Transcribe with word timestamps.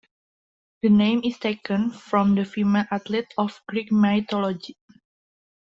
The 0.81 0.89
name 0.89 1.21
is 1.23 1.37
taken 1.37 1.91
from 1.91 2.33
the 2.33 2.43
female 2.43 2.85
athlete 2.89 3.31
of 3.37 3.61
Greek 3.67 3.91
mythology. 3.91 4.75